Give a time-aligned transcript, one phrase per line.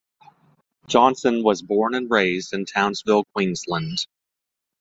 [0.87, 4.07] Johnson was born and raised in Townsville, Queensland.